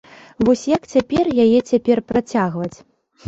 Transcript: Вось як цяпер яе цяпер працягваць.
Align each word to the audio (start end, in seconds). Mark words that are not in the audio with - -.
Вось 0.45 0.63
як 0.69 0.87
цяпер 0.95 1.29
яе 1.45 1.59
цяпер 1.71 1.97
працягваць. 2.13 2.73